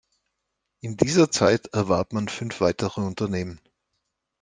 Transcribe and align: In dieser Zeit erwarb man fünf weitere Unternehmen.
In 0.79 0.97
dieser 0.97 1.29
Zeit 1.29 1.67
erwarb 1.75 2.11
man 2.11 2.27
fünf 2.27 2.59
weitere 2.59 3.01
Unternehmen. 3.01 3.61